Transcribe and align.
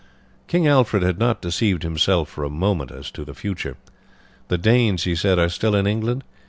King 0.47 0.67
Alfred 0.67 1.03
had 1.03 1.19
not 1.19 1.43
deceived 1.43 1.83
himself 1.83 2.27
for 2.27 2.43
a 2.43 2.49
moment 2.49 2.89
as 2.89 3.11
to 3.11 3.23
the 3.23 3.35
future. 3.35 3.77
"The 4.47 4.57
Danes," 4.57 5.03
he 5.03 5.13
said, 5.13 5.37
"are 5.37 5.47
still 5.47 5.75
in 5.75 5.85
England. 5.85 6.23